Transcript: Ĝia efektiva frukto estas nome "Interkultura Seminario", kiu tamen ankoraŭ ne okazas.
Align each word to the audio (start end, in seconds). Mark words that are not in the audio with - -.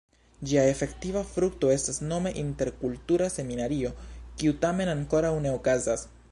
Ĝia 0.51 0.61
efektiva 0.69 1.21
frukto 1.33 1.69
estas 1.73 2.01
nome 2.13 2.31
"Interkultura 2.45 3.29
Seminario", 3.37 3.93
kiu 4.41 4.59
tamen 4.67 4.93
ankoraŭ 4.99 5.35
ne 5.47 5.57
okazas. 5.63 6.13